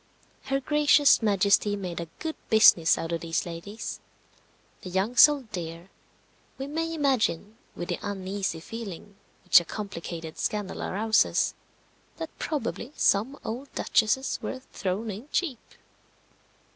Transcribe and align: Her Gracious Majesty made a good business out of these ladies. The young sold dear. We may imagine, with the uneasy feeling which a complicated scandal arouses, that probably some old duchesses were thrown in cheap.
Her 0.45 0.59
Gracious 0.59 1.21
Majesty 1.21 1.75
made 1.75 1.99
a 1.99 2.07
good 2.17 2.35
business 2.49 2.97
out 2.97 3.11
of 3.11 3.21
these 3.21 3.45
ladies. 3.45 3.99
The 4.81 4.89
young 4.89 5.15
sold 5.15 5.51
dear. 5.51 5.91
We 6.57 6.65
may 6.65 6.91
imagine, 6.91 7.59
with 7.75 7.89
the 7.89 7.99
uneasy 8.01 8.61
feeling 8.61 9.15
which 9.43 9.59
a 9.59 9.63
complicated 9.63 10.39
scandal 10.39 10.81
arouses, 10.81 11.53
that 12.17 12.31
probably 12.39 12.93
some 12.95 13.37
old 13.45 13.71
duchesses 13.75 14.39
were 14.41 14.61
thrown 14.73 15.11
in 15.11 15.29
cheap. 15.31 15.59